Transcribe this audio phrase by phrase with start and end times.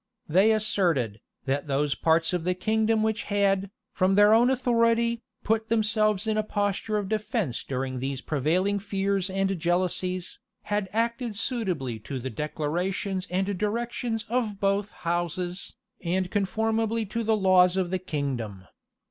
[0.27, 5.69] They asserted, that those parts of the kingdom which had, from their own authority, put
[5.69, 11.99] themselves in a posture of defence during these prevailing fears and jealousies, had acted suitably
[11.99, 17.99] to the declarations and directions of both houses, and conformably to the laws of the
[17.99, 18.65] kingdom.